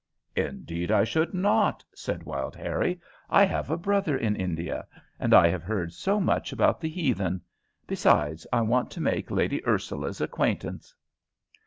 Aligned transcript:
"Indeed 0.35 0.89
I 0.91 1.03
should 1.03 1.31
not," 1.31 1.85
said 1.93 2.23
Wild 2.23 2.55
Harrie. 2.55 2.99
"I 3.29 3.43
have 3.45 3.69
a 3.69 3.77
brother 3.77 4.17
in 4.17 4.35
India; 4.35 4.87
and 5.19 5.31
I 5.31 5.47
have 5.49 5.61
heard 5.61 5.93
so 5.93 6.19
much 6.19 6.51
about 6.51 6.81
the 6.81 6.89
heathen. 6.89 7.39
Besides, 7.85 8.47
I 8.51 8.61
want 8.61 8.89
to 8.93 8.99
make 8.99 9.29
Lady 9.29 9.63
Ursula's 9.63 10.19
acquaintance." 10.19 10.95